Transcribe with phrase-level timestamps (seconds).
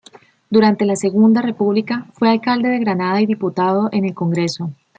[0.49, 4.73] Durante la Segunda República fue alcalde de Granada y diputado en el Congreso.